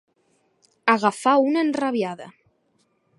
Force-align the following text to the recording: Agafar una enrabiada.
Agafar 0.93 1.35
una 1.49 1.63
enrabiada. 1.67 2.31